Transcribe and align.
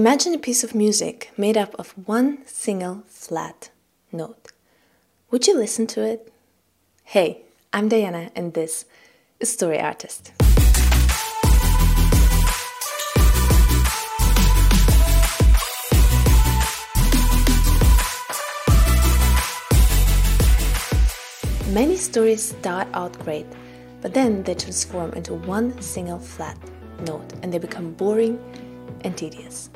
Imagine 0.00 0.32
a 0.32 0.38
piece 0.38 0.64
of 0.64 0.74
music 0.74 1.30
made 1.36 1.58
up 1.58 1.74
of 1.78 1.90
one 2.08 2.38
single 2.46 3.02
flat 3.06 3.68
note. 4.10 4.50
Would 5.30 5.46
you 5.46 5.54
listen 5.54 5.86
to 5.88 6.00
it? 6.02 6.32
Hey, 7.04 7.42
I'm 7.70 7.90
Diana, 7.90 8.30
and 8.34 8.54
this 8.54 8.86
is 9.40 9.52
Story 9.52 9.78
Artist. 9.78 10.32
Many 21.74 21.98
stories 21.98 22.42
start 22.42 22.88
out 22.94 23.18
great, 23.18 23.44
but 24.00 24.14
then 24.14 24.44
they 24.44 24.54
transform 24.54 25.12
into 25.12 25.34
one 25.34 25.78
single 25.82 26.18
flat 26.18 26.56
note 27.04 27.34
and 27.42 27.52
they 27.52 27.58
become 27.58 27.92
boring 27.92 28.40
and 29.04 29.14
tedious. 29.14 29.68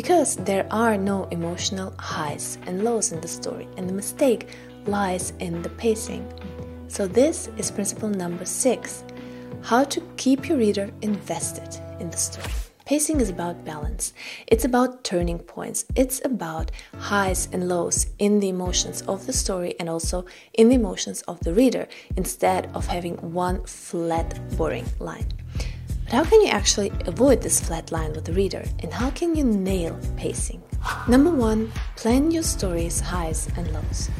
Because 0.00 0.36
there 0.36 0.66
are 0.70 0.96
no 0.96 1.24
emotional 1.24 1.92
highs 1.98 2.56
and 2.64 2.82
lows 2.82 3.12
in 3.12 3.20
the 3.20 3.28
story, 3.28 3.68
and 3.76 3.86
the 3.86 3.92
mistake 3.92 4.48
lies 4.86 5.34
in 5.40 5.60
the 5.60 5.68
pacing. 5.68 6.24
So, 6.88 7.06
this 7.06 7.50
is 7.58 7.70
principle 7.70 8.08
number 8.08 8.46
six 8.46 9.04
how 9.60 9.84
to 9.84 10.00
keep 10.16 10.48
your 10.48 10.56
reader 10.56 10.90
invested 11.02 11.68
in 12.00 12.08
the 12.08 12.16
story. 12.16 12.50
Pacing 12.86 13.20
is 13.20 13.28
about 13.28 13.62
balance. 13.66 14.14
It's 14.46 14.64
about 14.64 15.04
turning 15.04 15.38
points. 15.38 15.84
It's 15.94 16.24
about 16.24 16.70
highs 16.96 17.50
and 17.52 17.68
lows 17.68 18.06
in 18.18 18.40
the 18.40 18.48
emotions 18.48 19.02
of 19.02 19.26
the 19.26 19.34
story 19.34 19.74
and 19.78 19.90
also 19.90 20.24
in 20.54 20.70
the 20.70 20.76
emotions 20.76 21.20
of 21.28 21.40
the 21.40 21.52
reader 21.52 21.86
instead 22.16 22.70
of 22.72 22.86
having 22.86 23.16
one 23.34 23.66
flat, 23.66 24.40
boring 24.56 24.86
line. 24.98 25.28
But 26.10 26.16
how 26.16 26.24
can 26.24 26.42
you 26.42 26.48
actually 26.48 26.90
avoid 27.06 27.40
this 27.40 27.60
flat 27.60 27.92
line 27.92 28.12
with 28.12 28.24
the 28.24 28.32
reader 28.32 28.64
and 28.80 28.92
how 28.92 29.10
can 29.10 29.36
you 29.36 29.44
nail 29.44 29.96
pacing? 30.16 30.62
Number 31.08 31.30
one, 31.30 31.72
plan 31.96 32.32
your 32.32 32.42
story's 32.42 33.00
highs 33.00 33.48
and 33.56 33.72
lows. 33.72 34.10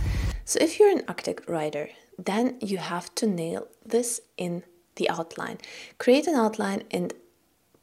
So 0.44 0.58
if 0.60 0.78
you're 0.78 0.91
an 0.91 1.02
architect 1.08 1.48
writer, 1.48 1.91
then 2.16 2.56
you 2.60 2.78
have 2.78 3.14
to 3.16 3.27
nail 3.27 3.66
this 3.84 4.20
in 4.36 4.62
the 4.97 5.10
outline. 5.10 5.58
Create 5.98 6.27
an 6.27 6.36
outline 6.36 6.84
and 6.91 7.12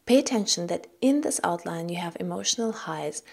Pay 0.08 0.20
attention 0.20 0.68
that 0.68 0.88
in 1.02 1.20
this 1.20 1.42
outline 1.44 1.90
you 1.90 1.98
have 1.98 2.16
emotional 2.18 2.72
highs 2.72 3.24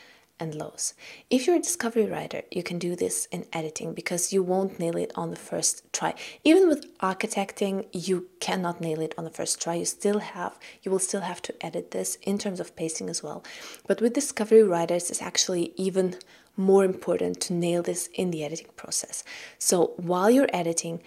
and 0.45 0.55
lows. 0.55 0.95
If 1.31 1.47
you're 1.47 1.56
a 1.56 1.69
discovery 1.69 2.06
writer, 2.06 2.42
you 2.50 2.62
can 2.62 2.78
do 2.78 2.95
this 2.95 3.27
in 3.33 3.47
editing 3.53 3.95
because 3.95 4.33
you 4.33 4.42
won't 4.42 4.78
nail 4.78 4.97
it 4.97 5.11
on 5.17 5.31
the 5.31 5.45
first 5.50 5.75
try. 5.92 6.14
Even 6.45 6.69
with 6.69 6.97
architecting, 6.98 7.87
you 7.92 8.28
cannot 8.39 8.81
nail 8.81 9.00
it 9.00 9.15
on 9.19 9.25
the 9.25 9.37
first 9.39 9.61
try. 9.61 9.75
You 9.75 9.87
still 9.87 10.20
have 10.20 10.59
you 10.83 10.91
will 10.92 11.06
still 11.09 11.22
have 11.22 11.41
to 11.42 11.67
edit 11.67 11.91
this 11.91 12.17
in 12.31 12.37
terms 12.39 12.61
of 12.61 12.77
pacing 12.77 13.09
as 13.09 13.22
well. 13.22 13.42
But 13.89 14.00
with 14.00 14.12
discovery 14.12 14.62
writers, 14.62 15.11
it's 15.11 15.22
actually 15.22 15.72
even 15.77 16.17
more 16.56 16.84
important 16.84 17.41
to 17.41 17.55
nail 17.55 17.83
this 17.83 18.09
in 18.15 18.31
the 18.31 18.45
editing 18.45 18.72
process. 18.77 19.25
So 19.59 19.95
while 19.97 20.31
you're 20.31 20.55
editing, 20.62 21.03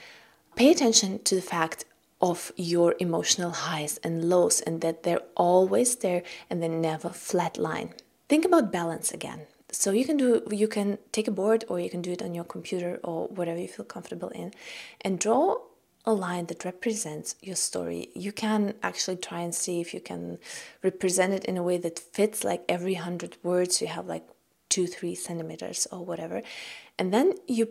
pay 0.56 0.72
attention 0.72 1.24
to 1.24 1.36
the 1.36 1.50
fact 1.56 1.86
of 2.20 2.52
your 2.56 2.96
emotional 3.00 3.52
highs 3.52 3.98
and 4.04 4.28
lows 4.28 4.60
and 4.62 4.82
that 4.82 5.04
they're 5.04 5.28
always 5.36 5.98
there 5.98 6.24
and 6.50 6.62
they 6.62 6.68
never 6.68 7.10
flatline. 7.10 7.92
Think 8.30 8.46
about 8.46 8.72
balance 8.72 9.12
again. 9.12 9.48
So 9.72 9.92
you 9.92 10.06
can 10.06 10.18
do 10.18 10.44
you 10.52 10.68
can 10.68 10.98
take 11.12 11.28
a 11.28 11.32
board 11.32 11.66
or 11.68 11.80
you 11.80 11.90
can 11.90 12.02
do 12.02 12.12
it 12.12 12.22
on 12.22 12.34
your 12.34 12.46
computer 12.46 13.00
or 13.04 13.28
whatever 13.28 13.60
you 13.60 13.68
feel 13.68 13.86
comfortable 13.86 14.30
in 14.30 14.54
and 15.02 15.20
draw 15.20 15.58
a 16.06 16.14
line 16.14 16.46
that 16.46 16.64
represents 16.64 17.36
your 17.42 17.58
story. 17.58 18.10
You 18.16 18.32
can 18.32 18.76
actually 18.82 19.18
try 19.18 19.42
and 19.42 19.54
see 19.54 19.82
if 19.82 19.94
you 19.94 20.00
can 20.00 20.40
represent 20.82 21.34
it 21.34 21.44
in 21.46 21.58
a 21.58 21.64
way 21.64 21.78
that 21.80 22.00
fits 22.00 22.46
like 22.46 22.64
every 22.70 22.94
hundred 22.94 23.38
words 23.44 23.82
you 23.82 23.88
have 23.88 24.08
like 24.08 24.26
two, 24.70 24.88
three 24.88 25.16
centimeters 25.16 25.86
or 25.92 26.06
whatever. 26.06 26.42
And 26.98 27.14
then 27.14 27.34
you 27.46 27.70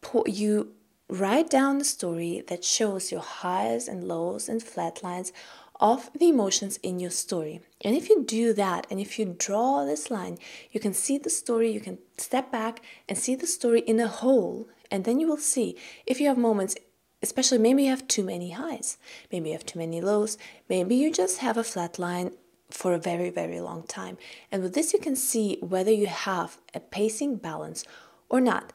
put 0.00 0.28
you 0.28 0.72
Write 1.08 1.50
down 1.50 1.78
the 1.78 1.84
story 1.84 2.42
that 2.48 2.64
shows 2.64 3.12
your 3.12 3.20
highs 3.20 3.86
and 3.86 4.02
lows 4.02 4.48
and 4.48 4.60
flat 4.60 5.04
lines 5.04 5.32
of 5.80 6.10
the 6.18 6.28
emotions 6.28 6.78
in 6.82 6.98
your 6.98 7.10
story. 7.10 7.60
And 7.82 7.94
if 7.94 8.08
you 8.08 8.24
do 8.24 8.52
that, 8.54 8.86
and 8.90 8.98
if 8.98 9.18
you 9.18 9.36
draw 9.38 9.84
this 9.84 10.10
line, 10.10 10.38
you 10.70 10.80
can 10.80 10.94
see 10.94 11.18
the 11.18 11.30
story, 11.30 11.70
you 11.70 11.80
can 11.80 11.98
step 12.16 12.50
back 12.50 12.82
and 13.08 13.18
see 13.18 13.34
the 13.34 13.46
story 13.46 13.80
in 13.80 14.00
a 14.00 14.08
whole. 14.08 14.68
And 14.90 15.04
then 15.04 15.20
you 15.20 15.26
will 15.26 15.36
see 15.36 15.76
if 16.06 16.20
you 16.20 16.28
have 16.28 16.38
moments, 16.38 16.76
especially 17.22 17.58
maybe 17.58 17.84
you 17.84 17.90
have 17.90 18.08
too 18.08 18.24
many 18.24 18.50
highs, 18.50 18.98
maybe 19.30 19.50
you 19.50 19.54
have 19.54 19.66
too 19.66 19.78
many 19.78 20.00
lows, 20.00 20.38
maybe 20.68 20.94
you 20.94 21.12
just 21.12 21.38
have 21.38 21.56
a 21.56 21.64
flat 21.64 21.98
line 21.98 22.32
for 22.70 22.94
a 22.94 22.98
very, 22.98 23.30
very 23.30 23.60
long 23.60 23.82
time. 23.84 24.16
And 24.50 24.62
with 24.62 24.74
this, 24.74 24.92
you 24.92 24.98
can 24.98 25.16
see 25.16 25.58
whether 25.60 25.92
you 25.92 26.06
have 26.06 26.58
a 26.74 26.80
pacing 26.80 27.36
balance 27.36 27.84
or 28.28 28.40
not. 28.40 28.72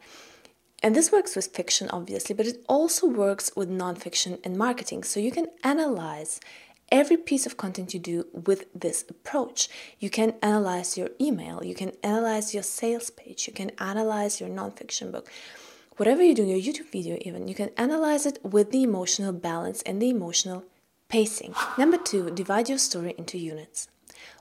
And 0.83 0.95
this 0.95 1.11
works 1.11 1.35
with 1.35 1.47
fiction, 1.47 1.89
obviously, 1.91 2.33
but 2.33 2.47
it 2.47 2.63
also 2.67 3.05
works 3.05 3.51
with 3.55 3.69
nonfiction 3.69 4.39
and 4.43 4.57
marketing. 4.57 5.03
So 5.03 5.19
you 5.19 5.31
can 5.31 5.47
analyze 5.63 6.39
every 6.91 7.17
piece 7.17 7.45
of 7.45 7.57
content 7.57 7.93
you 7.93 7.99
do 7.99 8.27
with 8.33 8.65
this 8.75 9.05
approach. 9.09 9.69
You 9.99 10.09
can 10.09 10.35
analyze 10.41 10.97
your 10.97 11.09
email, 11.19 11.63
you 11.63 11.73
can 11.73 11.93
analyze 12.03 12.53
your 12.53 12.63
sales 12.63 13.09
page, 13.09 13.47
you 13.47 13.53
can 13.53 13.71
analyze 13.79 14.39
your 14.39 14.49
nonfiction 14.49 15.11
book. 15.11 15.31
Whatever 15.97 16.23
you 16.23 16.35
do, 16.35 16.43
your 16.43 16.59
YouTube 16.59 16.91
video, 16.91 17.17
even, 17.21 17.47
you 17.47 17.55
can 17.55 17.69
analyze 17.77 18.25
it 18.25 18.39
with 18.43 18.71
the 18.71 18.83
emotional 18.83 19.33
balance 19.33 19.81
and 19.83 20.01
the 20.01 20.09
emotional 20.09 20.63
pacing. 21.09 21.53
Number 21.77 21.97
two, 21.97 22.31
divide 22.31 22.69
your 22.69 22.77
story 22.77 23.13
into 23.17 23.37
units. 23.37 23.87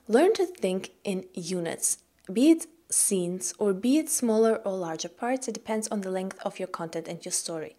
Learn 0.07 0.33
to 0.33 0.45
think 0.45 0.91
in 1.03 1.25
units, 1.33 1.99
be 2.31 2.51
it 2.51 2.65
scenes, 2.89 3.53
or 3.57 3.73
be 3.73 3.97
it 3.97 4.09
smaller 4.09 4.55
or 4.65 4.73
larger 4.73 5.09
parts, 5.09 5.47
it 5.47 5.53
depends 5.53 5.87
on 5.89 6.01
the 6.01 6.11
length 6.11 6.39
of 6.43 6.59
your 6.59 6.67
content 6.67 7.07
and 7.07 7.23
your 7.23 7.31
story. 7.31 7.75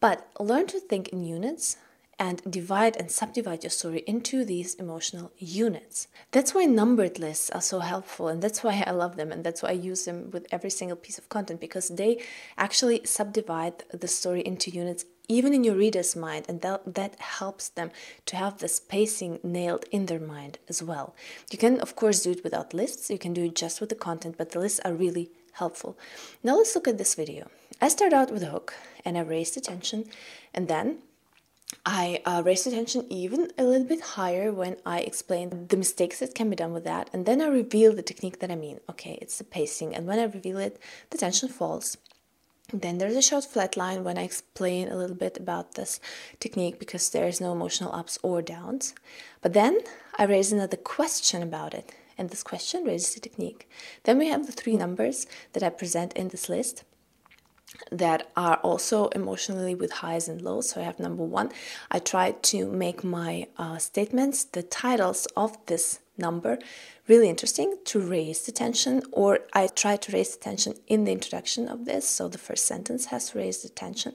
But 0.00 0.28
learn 0.38 0.66
to 0.68 0.80
think 0.80 1.08
in 1.08 1.24
units 1.24 1.76
and 2.18 2.42
divide 2.50 2.96
and 2.96 3.10
subdivide 3.10 3.62
your 3.62 3.70
story 3.70 4.02
into 4.06 4.44
these 4.44 4.74
emotional 4.74 5.32
units. 5.38 6.08
That's 6.30 6.54
why 6.54 6.64
numbered 6.64 7.18
lists 7.18 7.50
are 7.50 7.60
so 7.60 7.80
helpful, 7.80 8.28
and 8.28 8.42
that's 8.42 8.62
why 8.62 8.82
I 8.86 8.90
love 8.90 9.16
them, 9.16 9.32
and 9.32 9.44
that's 9.44 9.62
why 9.62 9.70
I 9.70 9.72
use 9.72 10.04
them 10.04 10.30
with 10.30 10.46
every 10.50 10.70
single 10.70 10.96
piece 10.96 11.18
of 11.18 11.28
content 11.28 11.60
because 11.60 11.88
they 11.88 12.22
actually 12.56 13.02
subdivide 13.04 13.84
the 13.92 14.08
story 14.08 14.42
into 14.42 14.70
units 14.70 15.04
even 15.28 15.54
in 15.54 15.64
your 15.64 15.74
reader's 15.74 16.14
mind, 16.14 16.44
and 16.48 16.60
that, 16.60 16.94
that 16.94 17.18
helps 17.18 17.70
them 17.70 17.90
to 18.26 18.36
have 18.36 18.58
the 18.58 18.68
spacing 18.68 19.40
nailed 19.42 19.86
in 19.90 20.06
their 20.06 20.20
mind 20.20 20.58
as 20.68 20.82
well. 20.82 21.14
You 21.50 21.58
can, 21.58 21.80
of 21.80 21.96
course, 21.96 22.22
do 22.22 22.32
it 22.32 22.44
without 22.44 22.74
lists, 22.74 23.10
you 23.10 23.18
can 23.18 23.32
do 23.32 23.44
it 23.44 23.54
just 23.54 23.80
with 23.80 23.88
the 23.88 23.94
content, 23.94 24.36
but 24.36 24.50
the 24.50 24.60
lists 24.60 24.80
are 24.84 24.92
really 24.92 25.30
helpful. 25.52 25.96
Now 26.42 26.56
let's 26.56 26.74
look 26.74 26.88
at 26.88 26.98
this 26.98 27.14
video. 27.14 27.48
I 27.80 27.88
start 27.88 28.12
out 28.12 28.30
with 28.30 28.42
a 28.42 28.50
hook 28.50 28.74
and 29.04 29.16
I 29.16 29.22
raise 29.22 29.52
the 29.52 29.60
tension, 29.60 30.04
and 30.52 30.68
then 30.68 30.98
I 31.86 32.22
uh, 32.24 32.42
raise 32.44 32.64
the 32.64 32.70
tension 32.70 33.06
even 33.10 33.50
a 33.58 33.64
little 33.64 33.86
bit 33.86 34.00
higher 34.00 34.52
when 34.52 34.76
I 34.86 35.00
explain 35.00 35.66
the 35.68 35.76
mistakes 35.76 36.20
that 36.20 36.34
can 36.34 36.50
be 36.50 36.56
done 36.56 36.72
with 36.72 36.84
that, 36.84 37.10
and 37.12 37.26
then 37.26 37.40
I 37.40 37.46
reveal 37.46 37.94
the 37.94 38.02
technique 38.02 38.40
that 38.40 38.50
I 38.50 38.56
mean. 38.56 38.80
Okay, 38.88 39.18
it's 39.20 39.38
the 39.38 39.44
pacing, 39.44 39.94
and 39.94 40.06
when 40.06 40.18
I 40.18 40.24
reveal 40.24 40.58
it, 40.58 40.80
the 41.10 41.18
tension 41.18 41.48
falls. 41.48 41.96
Then 42.72 42.98
there's 42.98 43.16
a 43.16 43.22
short 43.22 43.44
flat 43.44 43.76
line 43.76 44.04
when 44.04 44.16
I 44.16 44.22
explain 44.22 44.88
a 44.88 44.96
little 44.96 45.16
bit 45.16 45.36
about 45.36 45.74
this 45.74 46.00
technique 46.40 46.78
because 46.78 47.10
there's 47.10 47.40
no 47.40 47.52
emotional 47.52 47.94
ups 47.94 48.18
or 48.22 48.40
downs. 48.40 48.94
But 49.42 49.52
then 49.52 49.80
I 50.18 50.24
raise 50.24 50.52
another 50.52 50.78
question 50.78 51.42
about 51.42 51.74
it, 51.74 51.92
and 52.16 52.30
this 52.30 52.42
question 52.42 52.84
raises 52.84 53.14
the 53.14 53.20
technique. 53.20 53.68
Then 54.04 54.18
we 54.18 54.28
have 54.28 54.46
the 54.46 54.52
three 54.52 54.76
numbers 54.76 55.26
that 55.52 55.62
I 55.62 55.68
present 55.68 56.14
in 56.14 56.28
this 56.28 56.48
list 56.48 56.84
that 57.90 58.30
are 58.36 58.56
also 58.56 59.08
emotionally 59.08 59.74
with 59.74 59.92
highs 59.92 60.28
and 60.28 60.42
lows. 60.42 60.70
So 60.70 60.80
I 60.80 60.84
have 60.84 60.98
number 60.98 61.24
one, 61.24 61.50
I 61.90 61.98
try 61.98 62.32
to 62.32 62.70
make 62.70 63.04
my 63.04 63.48
uh, 63.56 63.78
statements, 63.78 64.44
the 64.44 64.62
titles 64.62 65.26
of 65.36 65.56
this 65.66 66.00
number, 66.16 66.58
really 67.08 67.28
interesting 67.28 67.76
to 67.84 68.00
raise 68.00 68.42
the 68.42 68.52
tension, 68.52 69.02
or 69.12 69.40
I 69.52 69.66
try 69.66 69.96
to 69.96 70.12
raise 70.12 70.36
the 70.36 70.42
tension 70.42 70.74
in 70.86 71.04
the 71.04 71.12
introduction 71.12 71.68
of 71.68 71.84
this. 71.84 72.08
So 72.08 72.28
the 72.28 72.38
first 72.38 72.66
sentence 72.66 73.06
has 73.06 73.30
to 73.30 73.38
raise 73.38 73.62
the 73.62 73.68
tension. 73.68 74.14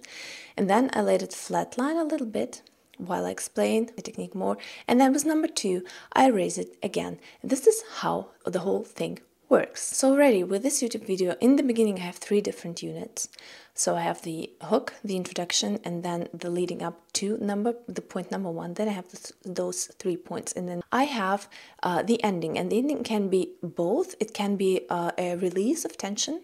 And 0.57 0.69
then 0.69 0.89
I 0.93 1.01
let 1.01 1.21
it 1.21 1.31
flatline 1.31 1.99
a 1.99 2.05
little 2.05 2.27
bit 2.27 2.61
while 2.97 3.25
I 3.25 3.31
explain 3.31 3.89
the 3.95 4.01
technique 4.01 4.35
more. 4.35 4.57
And 4.87 4.99
then 4.99 5.13
with 5.13 5.25
number 5.25 5.47
two, 5.47 5.83
I 6.13 6.27
raise 6.27 6.57
it 6.57 6.77
again. 6.83 7.19
And 7.41 7.49
this 7.49 7.65
is 7.67 7.83
how 7.99 8.29
the 8.45 8.59
whole 8.59 8.83
thing 8.83 9.19
works. 9.49 9.81
So 9.97 10.11
already 10.11 10.43
with 10.43 10.63
this 10.63 10.81
YouTube 10.81 11.05
video, 11.05 11.35
in 11.41 11.55
the 11.55 11.63
beginning 11.63 11.97
I 11.97 12.03
have 12.03 12.17
three 12.17 12.41
different 12.41 12.83
units. 12.83 13.29
So 13.73 13.95
I 13.95 14.01
have 14.01 14.21
the 14.21 14.51
hook, 14.63 14.93
the 15.03 15.15
introduction, 15.15 15.79
and 15.83 16.03
then 16.03 16.27
the 16.33 16.49
leading 16.49 16.83
up 16.83 17.11
to 17.13 17.37
number, 17.39 17.75
the 17.87 18.01
point 18.01 18.31
number 18.31 18.51
one. 18.51 18.73
Then 18.73 18.89
I 18.89 18.91
have 18.91 19.09
th 19.09 19.33
those 19.43 19.79
three 19.99 20.17
points, 20.17 20.51
and 20.57 20.67
then 20.69 20.81
I 20.91 21.03
have 21.21 21.41
uh, 21.81 22.01
the 22.03 22.21
ending. 22.23 22.57
And 22.59 22.69
the 22.69 22.77
ending 22.77 23.03
can 23.03 23.29
be 23.29 23.41
both. 23.63 24.09
It 24.19 24.31
can 24.33 24.55
be 24.57 24.71
uh, 24.89 25.11
a 25.17 25.35
release 25.35 25.85
of 25.85 25.97
tension, 25.97 26.35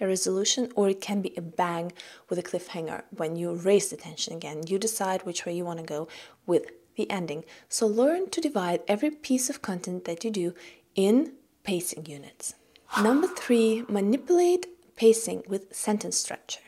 a 0.00 0.06
resolution, 0.06 0.62
or 0.74 0.88
it 0.88 1.00
can 1.08 1.22
be 1.22 1.32
a 1.36 1.44
bang 1.60 1.86
with 2.28 2.38
a 2.38 2.48
cliffhanger 2.50 3.02
when 3.20 3.36
you 3.36 3.48
raise 3.54 3.88
the 3.90 3.96
tension 3.96 4.32
again. 4.34 4.58
You 4.66 4.78
decide 4.78 5.22
which 5.22 5.44
way 5.44 5.54
you 5.56 5.64
want 5.64 5.80
to 5.80 5.94
go 5.96 6.08
with 6.46 6.64
the 6.96 7.08
ending. 7.18 7.44
So 7.68 7.86
learn 7.86 8.22
to 8.30 8.40
divide 8.40 8.80
every 8.86 9.10
piece 9.10 9.48
of 9.48 9.62
content 9.62 10.04
that 10.04 10.24
you 10.24 10.30
do 10.30 10.48
in 10.94 11.32
pacing 11.62 12.06
units. 12.06 12.54
Number 13.00 13.26
three, 13.26 13.84
manipulate 13.88 14.66
pacing 14.96 15.44
with 15.48 15.74
sentence 15.74 16.16
structure. 16.16 16.60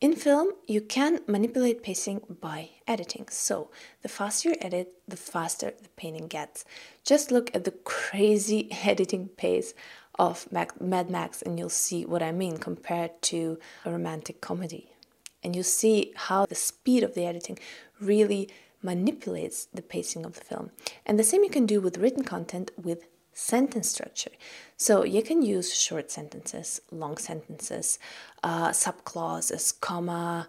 In 0.00 0.14
film, 0.14 0.52
you 0.68 0.80
can 0.80 1.20
manipulate 1.26 1.82
pacing 1.82 2.20
by 2.40 2.70
editing. 2.86 3.26
So, 3.30 3.70
the 4.02 4.08
faster 4.08 4.50
you 4.50 4.56
edit, 4.60 4.92
the 5.08 5.16
faster 5.16 5.72
the 5.82 5.88
painting 5.96 6.28
gets. 6.28 6.64
Just 7.02 7.32
look 7.32 7.52
at 7.52 7.64
the 7.64 7.72
crazy 7.72 8.68
editing 8.84 9.28
pace 9.28 9.74
of 10.16 10.46
Mad 10.52 11.10
Max 11.10 11.42
and 11.42 11.58
you'll 11.58 11.68
see 11.68 12.04
what 12.04 12.22
I 12.22 12.30
mean 12.30 12.58
compared 12.58 13.20
to 13.22 13.58
a 13.84 13.90
romantic 13.90 14.40
comedy. 14.40 14.92
And 15.42 15.56
you 15.56 15.62
see 15.62 16.12
how 16.14 16.46
the 16.46 16.54
speed 16.54 17.02
of 17.02 17.14
the 17.14 17.24
editing 17.24 17.58
really 18.00 18.48
manipulates 18.82 19.66
the 19.66 19.82
pacing 19.82 20.24
of 20.24 20.34
the 20.34 20.44
film. 20.44 20.70
And 21.06 21.18
the 21.18 21.24
same 21.24 21.42
you 21.42 21.50
can 21.50 21.66
do 21.66 21.80
with 21.80 21.98
written 21.98 22.22
content 22.22 22.70
with 22.76 23.06
sentence 23.38 23.88
structure. 23.88 24.32
So 24.76 25.04
you 25.04 25.22
can 25.22 25.42
use 25.42 25.72
short 25.72 26.10
sentences, 26.10 26.80
long 26.90 27.16
sentences, 27.18 27.98
uh, 28.42 28.70
subclauses, 28.70 29.80
comma, 29.80 30.48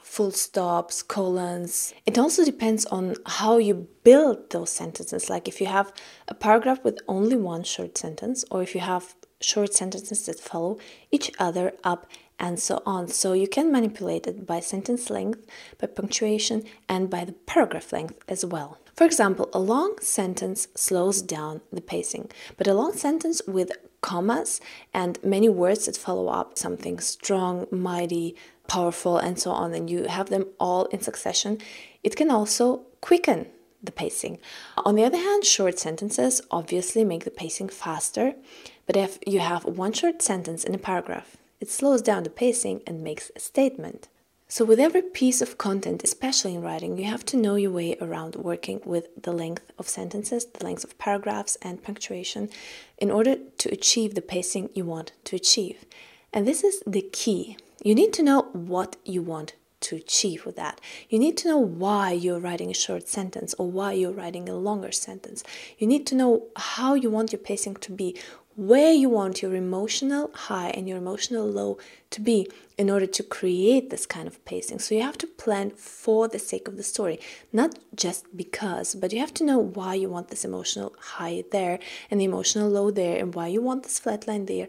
full 0.00 0.30
stops, 0.30 1.02
colons. 1.02 1.92
It 2.06 2.16
also 2.16 2.44
depends 2.44 2.86
on 2.86 3.16
how 3.26 3.58
you 3.58 3.88
build 4.04 4.50
those 4.50 4.70
sentences. 4.70 5.28
Like 5.28 5.48
if 5.48 5.60
you 5.60 5.66
have 5.66 5.92
a 6.28 6.34
paragraph 6.34 6.84
with 6.84 7.00
only 7.08 7.36
one 7.36 7.64
short 7.64 7.98
sentence, 7.98 8.44
or 8.50 8.62
if 8.62 8.74
you 8.74 8.80
have 8.80 9.16
short 9.40 9.74
sentences 9.74 10.26
that 10.26 10.38
follow 10.38 10.78
each 11.10 11.32
other 11.38 11.72
up 11.82 12.06
and 12.38 12.60
so 12.60 12.82
on. 12.86 13.08
So 13.08 13.32
you 13.32 13.48
can 13.48 13.72
manipulate 13.72 14.26
it 14.28 14.46
by 14.46 14.60
sentence 14.60 15.10
length, 15.10 15.44
by 15.80 15.88
punctuation, 15.88 16.64
and 16.88 17.10
by 17.10 17.24
the 17.24 17.32
paragraph 17.32 17.92
length 17.92 18.22
as 18.28 18.44
well. 18.44 18.78
For 18.98 19.04
example, 19.04 19.48
a 19.52 19.60
long 19.60 20.00
sentence 20.00 20.66
slows 20.74 21.22
down 21.22 21.60
the 21.72 21.80
pacing, 21.80 22.32
but 22.56 22.66
a 22.66 22.74
long 22.74 22.94
sentence 22.94 23.40
with 23.46 23.70
commas 24.00 24.60
and 24.92 25.22
many 25.22 25.48
words 25.48 25.86
that 25.86 25.96
follow 25.96 26.26
up 26.26 26.58
something 26.58 26.98
strong, 26.98 27.68
mighty, 27.70 28.34
powerful, 28.66 29.16
and 29.16 29.38
so 29.38 29.52
on, 29.52 29.72
and 29.72 29.88
you 29.88 30.08
have 30.08 30.30
them 30.30 30.46
all 30.58 30.86
in 30.86 31.00
succession, 31.00 31.58
it 32.02 32.16
can 32.16 32.28
also 32.28 32.86
quicken 33.00 33.46
the 33.80 33.92
pacing. 33.92 34.40
On 34.78 34.96
the 34.96 35.04
other 35.04 35.16
hand, 35.16 35.44
short 35.44 35.78
sentences 35.78 36.42
obviously 36.50 37.04
make 37.04 37.22
the 37.22 37.30
pacing 37.30 37.68
faster, 37.68 38.34
but 38.84 38.96
if 38.96 39.20
you 39.24 39.38
have 39.38 39.64
one 39.64 39.92
short 39.92 40.22
sentence 40.22 40.64
in 40.64 40.74
a 40.74 40.84
paragraph, 40.90 41.36
it 41.60 41.70
slows 41.70 42.02
down 42.02 42.24
the 42.24 42.30
pacing 42.30 42.82
and 42.84 43.04
makes 43.04 43.30
a 43.36 43.38
statement. 43.38 44.08
So, 44.50 44.64
with 44.64 44.80
every 44.80 45.02
piece 45.02 45.42
of 45.42 45.58
content, 45.58 46.02
especially 46.02 46.54
in 46.54 46.62
writing, 46.62 46.96
you 46.96 47.04
have 47.04 47.24
to 47.26 47.36
know 47.36 47.56
your 47.56 47.70
way 47.70 47.98
around 48.00 48.34
working 48.34 48.80
with 48.82 49.08
the 49.22 49.32
length 49.32 49.70
of 49.78 49.90
sentences, 49.90 50.46
the 50.46 50.64
length 50.64 50.84
of 50.84 50.96
paragraphs, 50.96 51.58
and 51.60 51.82
punctuation 51.82 52.48
in 52.96 53.10
order 53.10 53.36
to 53.36 53.70
achieve 53.70 54.14
the 54.14 54.22
pacing 54.22 54.70
you 54.72 54.86
want 54.86 55.12
to 55.24 55.36
achieve. 55.36 55.84
And 56.32 56.48
this 56.48 56.64
is 56.64 56.82
the 56.86 57.02
key. 57.02 57.58
You 57.84 57.94
need 57.94 58.14
to 58.14 58.22
know 58.22 58.48
what 58.52 58.96
you 59.04 59.20
want 59.20 59.52
to 59.80 59.96
achieve 59.96 60.46
with 60.46 60.56
that. 60.56 60.80
You 61.10 61.18
need 61.18 61.36
to 61.38 61.48
know 61.48 61.58
why 61.58 62.12
you're 62.12 62.40
writing 62.40 62.70
a 62.70 62.74
short 62.74 63.06
sentence 63.06 63.54
or 63.58 63.70
why 63.70 63.92
you're 63.92 64.12
writing 64.12 64.48
a 64.48 64.54
longer 64.54 64.92
sentence. 64.92 65.44
You 65.76 65.86
need 65.86 66.06
to 66.06 66.14
know 66.14 66.46
how 66.56 66.94
you 66.94 67.10
want 67.10 67.32
your 67.32 67.38
pacing 67.38 67.76
to 67.76 67.92
be, 67.92 68.18
where 68.58 68.90
you 68.92 69.08
want 69.08 69.40
your 69.40 69.54
emotional 69.54 70.32
high 70.34 70.70
and 70.70 70.88
your 70.88 70.98
emotional 70.98 71.46
low 71.48 71.78
to 72.10 72.20
be 72.20 72.50
in 72.76 72.90
order 72.90 73.06
to 73.06 73.22
create 73.22 73.88
this 73.88 74.04
kind 74.04 74.26
of 74.26 74.44
pacing. 74.44 74.80
So 74.80 74.96
you 74.96 75.02
have 75.02 75.16
to 75.18 75.28
plan 75.28 75.70
for 75.70 76.26
the 76.26 76.40
sake 76.40 76.66
of 76.66 76.76
the 76.76 76.82
story, 76.82 77.20
not 77.52 77.78
just 77.94 78.36
because, 78.36 78.96
but 78.96 79.12
you 79.12 79.20
have 79.20 79.32
to 79.34 79.44
know 79.44 79.58
why 79.58 79.94
you 79.94 80.08
want 80.08 80.26
this 80.26 80.44
emotional 80.44 80.92
high 80.98 81.44
there 81.52 81.78
and 82.10 82.20
the 82.20 82.24
emotional 82.24 82.68
low 82.68 82.90
there 82.90 83.16
and 83.16 83.32
why 83.32 83.46
you 83.46 83.62
want 83.62 83.84
this 83.84 84.00
flat 84.00 84.26
line 84.26 84.46
there. 84.46 84.66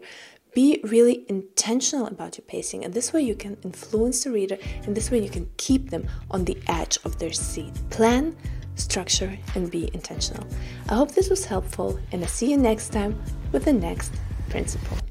Be 0.54 0.80
really 0.84 1.24
intentional 1.28 2.06
about 2.06 2.38
your 2.38 2.44
pacing, 2.46 2.84
and 2.84 2.94
this 2.94 3.12
way 3.12 3.22
you 3.22 3.34
can 3.34 3.56
influence 3.64 4.22
the 4.22 4.30
reader, 4.30 4.58
and 4.84 4.96
this 4.96 5.10
way 5.10 5.20
you 5.20 5.30
can 5.30 5.50
keep 5.56 5.90
them 5.90 6.08
on 6.30 6.44
the 6.44 6.58
edge 6.68 6.96
of 7.04 7.18
their 7.18 7.32
seat. 7.32 7.72
Plan 7.90 8.36
structure, 8.76 9.36
and 9.54 9.70
be 9.70 9.90
intentional. 9.92 10.46
I 10.88 10.94
hope 10.94 11.12
this 11.12 11.28
was 11.28 11.44
helpful, 11.44 11.98
and 12.12 12.22
I'll 12.22 12.28
see 12.28 12.50
you 12.50 12.56
next 12.56 12.90
time 12.90 13.20
with 13.52 13.64
the 13.64 13.72
next 13.72 14.12
principle. 14.48 15.09